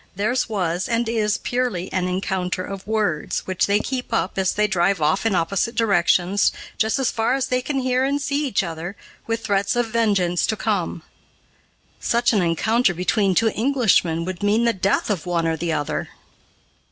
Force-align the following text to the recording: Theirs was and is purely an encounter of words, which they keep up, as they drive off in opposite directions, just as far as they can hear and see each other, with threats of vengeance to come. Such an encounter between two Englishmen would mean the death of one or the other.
Theirs 0.15 0.49
was 0.49 0.89
and 0.89 1.07
is 1.07 1.37
purely 1.37 1.93
an 1.93 2.07
encounter 2.07 2.63
of 2.65 2.87
words, 2.87 3.45
which 3.45 3.67
they 3.67 3.77
keep 3.79 4.11
up, 4.11 4.35
as 4.39 4.51
they 4.53 4.65
drive 4.65 4.99
off 4.99 5.27
in 5.27 5.35
opposite 5.35 5.75
directions, 5.75 6.51
just 6.79 6.97
as 6.97 7.11
far 7.11 7.35
as 7.35 7.45
they 7.45 7.61
can 7.61 7.77
hear 7.81 8.03
and 8.03 8.19
see 8.19 8.47
each 8.47 8.63
other, 8.63 8.95
with 9.27 9.43
threats 9.43 9.75
of 9.75 9.91
vengeance 9.91 10.47
to 10.47 10.55
come. 10.55 11.03
Such 11.99 12.33
an 12.33 12.41
encounter 12.41 12.95
between 12.95 13.35
two 13.35 13.49
Englishmen 13.49 14.25
would 14.25 14.41
mean 14.41 14.65
the 14.65 14.73
death 14.73 15.11
of 15.11 15.27
one 15.27 15.45
or 15.45 15.55
the 15.55 15.71
other. 15.71 16.09